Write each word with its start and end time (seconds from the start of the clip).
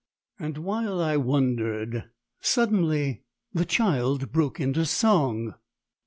And 0.39 0.57
while 0.57 0.99
I 0.99 1.15
wondered, 1.17 2.05
suddenly 2.39 3.21
the 3.53 3.65
child 3.65 4.31
broke 4.31 4.59
into 4.59 4.83
song! 4.83 5.53